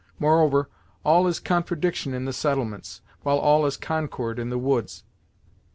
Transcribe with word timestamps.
Moreover, 0.17 0.67
all 1.05 1.27
is 1.27 1.39
contradiction 1.39 2.15
in 2.15 2.25
the 2.25 2.33
settlements, 2.33 3.01
while 3.21 3.37
all 3.37 3.67
is 3.67 3.77
concord 3.77 4.39
in 4.39 4.49
the 4.49 4.57
woods. 4.57 5.03